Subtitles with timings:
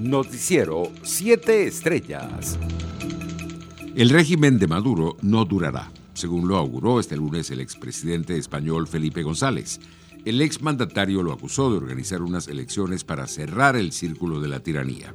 [0.00, 2.58] Noticiero 7 Estrellas.
[3.94, 9.22] El régimen de Maduro no durará, según lo auguró este lunes el expresidente español Felipe
[9.22, 9.78] González.
[10.24, 15.12] El exmandatario lo acusó de organizar unas elecciones para cerrar el círculo de la tiranía.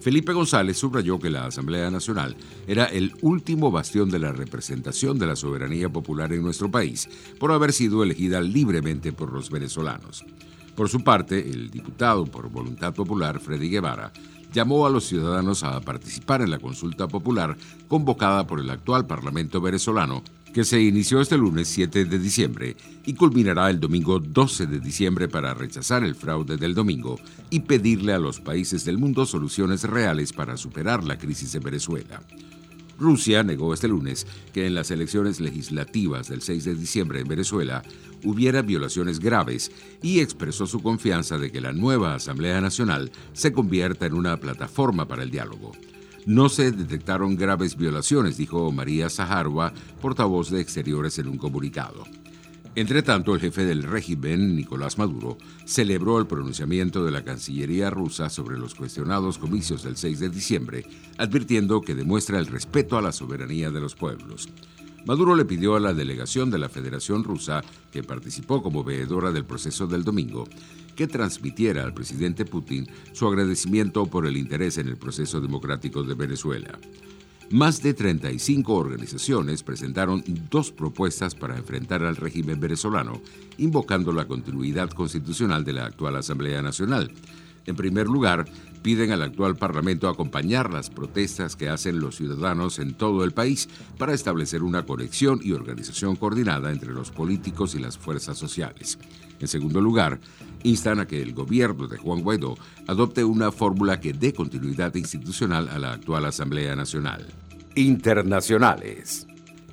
[0.00, 2.36] Felipe González subrayó que la Asamblea Nacional
[2.68, 7.08] era el último bastión de la representación de la soberanía popular en nuestro país,
[7.40, 10.24] por haber sido elegida libremente por los venezolanos.
[10.80, 14.14] Por su parte, el diputado por voluntad popular, Freddy Guevara,
[14.50, 17.54] llamó a los ciudadanos a participar en la consulta popular
[17.86, 20.22] convocada por el actual Parlamento venezolano,
[20.54, 25.28] que se inició este lunes 7 de diciembre y culminará el domingo 12 de diciembre
[25.28, 27.20] para rechazar el fraude del domingo
[27.50, 32.22] y pedirle a los países del mundo soluciones reales para superar la crisis en Venezuela.
[33.00, 37.82] Rusia negó este lunes que en las elecciones legislativas del 6 de diciembre en Venezuela
[38.24, 44.04] hubiera violaciones graves y expresó su confianza de que la nueva Asamblea Nacional se convierta
[44.04, 45.72] en una plataforma para el diálogo.
[46.26, 52.04] No se detectaron graves violaciones, dijo María Zaharova, portavoz de Exteriores en un comunicado.
[52.76, 58.30] Entre tanto, el jefe del régimen, Nicolás Maduro, celebró el pronunciamiento de la Cancillería rusa
[58.30, 60.86] sobre los cuestionados comicios del 6 de diciembre,
[61.18, 64.48] advirtiendo que demuestra el respeto a la soberanía de los pueblos.
[65.04, 69.46] Maduro le pidió a la delegación de la Federación Rusa, que participó como veedora del
[69.46, 70.46] proceso del domingo,
[70.94, 76.14] que transmitiera al presidente Putin su agradecimiento por el interés en el proceso democrático de
[76.14, 76.78] Venezuela.
[77.50, 83.20] Más de 35 organizaciones presentaron dos propuestas para enfrentar al régimen venezolano,
[83.58, 87.10] invocando la continuidad constitucional de la actual Asamblea Nacional.
[87.66, 88.46] En primer lugar,
[88.82, 93.68] piden al actual Parlamento acompañar las protestas que hacen los ciudadanos en todo el país
[93.98, 98.98] para establecer una conexión y organización coordinada entre los políticos y las fuerzas sociales.
[99.38, 100.20] En segundo lugar,
[100.62, 105.68] instan a que el gobierno de Juan Guaidó adopte una fórmula que dé continuidad institucional
[105.68, 107.26] a la actual Asamblea Nacional.
[107.74, 109.26] Internacionales.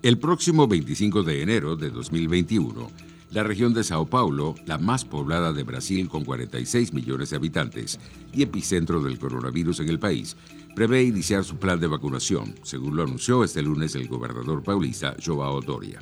[0.03, 2.91] El próximo 25 de enero de 2021,
[3.33, 8.01] la región de Sao Paulo, la más poblada de Brasil con 46 millones de habitantes
[8.33, 10.39] y epicentro del coronavirus en el país,
[10.75, 15.61] prevé iniciar su plan de vacunación, según lo anunció este lunes el gobernador paulista Joao
[15.61, 16.01] Doria.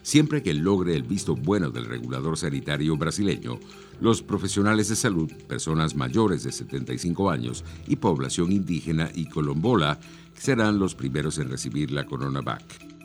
[0.00, 3.58] Siempre que logre el visto bueno del regulador sanitario brasileño,
[4.00, 10.00] los profesionales de salud, personas mayores de 75 años y población indígena y colombola
[10.32, 12.95] serán los primeros en recibir la CoronaVac.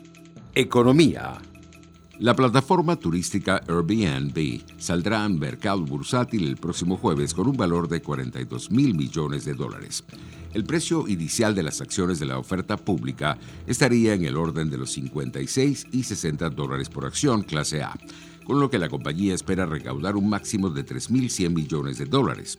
[0.54, 1.40] Economía.
[2.18, 8.02] La plataforma turística Airbnb saldrá al mercado bursátil el próximo jueves con un valor de
[8.02, 10.04] 42 mil millones de dólares.
[10.52, 14.76] El precio inicial de las acciones de la oferta pública estaría en el orden de
[14.76, 17.98] los 56 y 60 dólares por acción clase A,
[18.44, 22.58] con lo que la compañía espera recaudar un máximo de 3.100 millones de dólares.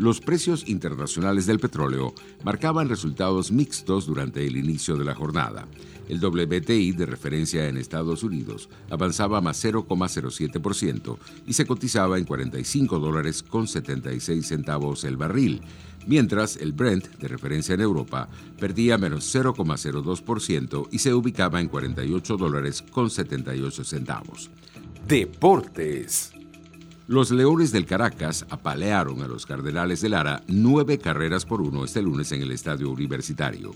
[0.00, 5.66] Los precios internacionales del petróleo marcaban resultados mixtos durante el inicio de la jornada.
[6.08, 12.98] El WTI de referencia en Estados Unidos avanzaba más 0,07% y se cotizaba en 45
[12.98, 15.60] dólares con 76 centavos el barril,
[16.06, 22.38] mientras el Brent de referencia en Europa perdía menos 0,02% y se ubicaba en 48
[22.38, 24.48] dólares con 78 centavos.
[25.06, 26.39] Deportes.
[27.10, 32.02] Los Leones del Caracas apalearon a los Cardenales de Lara nueve carreras por uno este
[32.02, 33.72] lunes en el estadio universitario.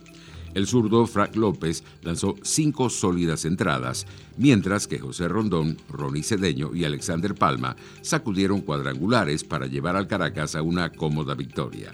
[0.54, 4.06] El zurdo Frank López lanzó cinco sólidas entradas,
[4.36, 10.54] mientras que José Rondón, Ronnie Cedeño y Alexander Palma sacudieron cuadrangulares para llevar al Caracas
[10.54, 11.92] a una cómoda victoria.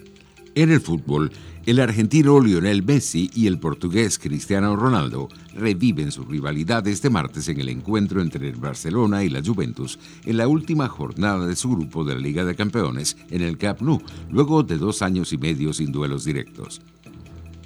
[0.54, 1.32] En el fútbol,
[1.66, 7.61] el argentino Lionel Messi y el portugués Cristiano Ronaldo reviven su rivalidad este martes en
[7.61, 12.02] el encuentro entre el Barcelona y la Juventus en la última jornada de su grupo
[12.02, 15.73] de la Liga de Campeones en el Camp Nou, luego de dos años y medio
[15.73, 16.81] sin duelos directos.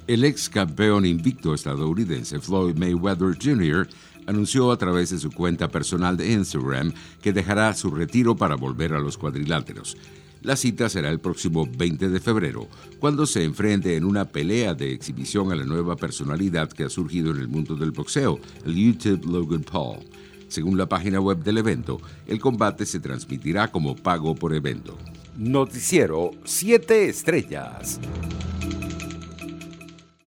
[0.07, 3.87] El ex campeón invicto estadounidense Floyd Mayweather Jr.
[4.27, 6.93] anunció a través de su cuenta personal de Instagram
[7.23, 9.97] que dejará su retiro para volver a los cuadriláteros.
[10.45, 12.67] La cita será el próximo 20 de febrero,
[12.99, 17.31] cuando se enfrente en una pelea de exhibición a la nueva personalidad que ha surgido
[17.31, 20.05] en el mundo del boxeo, el YouTube Logan Paul.
[20.47, 24.95] Según la página web del evento, el combate se transmitirá como pago por evento.
[25.35, 27.99] Noticiero 7 Estrellas.